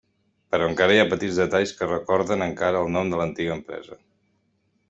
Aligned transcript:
Però 0.53 0.69
encara 0.71 0.95
hi 0.95 1.01
ha 1.01 1.09
petits 1.11 1.37
detalls 1.43 1.75
que 1.81 1.91
recorden 1.91 2.47
encara 2.49 2.83
el 2.87 2.93
nom 2.97 3.13
de 3.15 3.21
l'antiga 3.23 3.59
empresa. 3.61 4.03